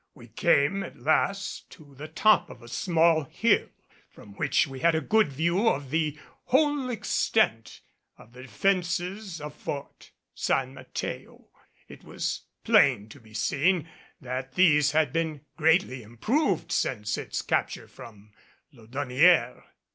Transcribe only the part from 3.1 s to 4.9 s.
hill, from which we